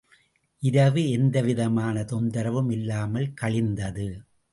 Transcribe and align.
இரவு 0.63 1.09
எந்தவிதமான 1.09 2.01
தொந்தரவும் 2.01 2.71
இல்லாமல் 2.71 3.33
கழிந்தது. 3.33 4.07